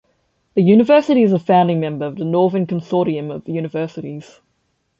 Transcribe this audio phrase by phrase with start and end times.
[0.55, 4.39] The university is a founding member of the Northern Consortium of universities.